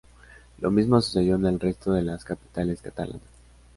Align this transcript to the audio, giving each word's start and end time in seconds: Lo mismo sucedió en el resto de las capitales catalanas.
Lo 0.57 0.71
mismo 0.71 0.99
sucedió 0.99 1.35
en 1.35 1.45
el 1.45 1.59
resto 1.59 1.91
de 1.93 2.01
las 2.01 2.25
capitales 2.25 2.81
catalanas. 2.81 3.21